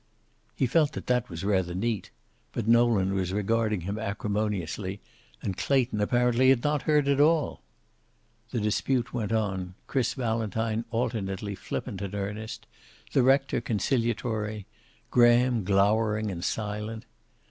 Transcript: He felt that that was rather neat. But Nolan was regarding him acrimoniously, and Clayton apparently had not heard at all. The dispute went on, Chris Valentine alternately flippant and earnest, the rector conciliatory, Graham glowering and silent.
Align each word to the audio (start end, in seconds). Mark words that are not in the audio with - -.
He 0.55 0.65
felt 0.65 0.93
that 0.93 1.05
that 1.05 1.29
was 1.29 1.43
rather 1.43 1.75
neat. 1.75 2.09
But 2.53 2.67
Nolan 2.67 3.13
was 3.13 3.31
regarding 3.31 3.81
him 3.81 3.99
acrimoniously, 3.99 4.99
and 5.43 5.55
Clayton 5.55 6.01
apparently 6.01 6.49
had 6.49 6.63
not 6.63 6.81
heard 6.89 7.07
at 7.07 7.19
all. 7.21 7.61
The 8.49 8.59
dispute 8.59 9.13
went 9.13 9.31
on, 9.31 9.75
Chris 9.85 10.15
Valentine 10.15 10.85
alternately 10.89 11.53
flippant 11.53 12.01
and 12.01 12.15
earnest, 12.15 12.65
the 13.11 13.21
rector 13.21 13.61
conciliatory, 13.61 14.65
Graham 15.11 15.63
glowering 15.63 16.31
and 16.31 16.43
silent. 16.43 17.05